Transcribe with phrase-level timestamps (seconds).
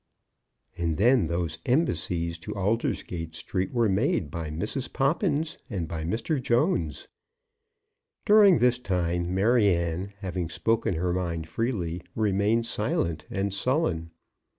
[0.79, 4.91] And then those embassies to Aldersgate Street were made by Mrs.
[4.91, 6.41] Poppins and by Mr.
[6.41, 7.07] Jones.
[8.25, 14.09] During this time Maryanne, having spoken her mind freely, remained silent and sullen.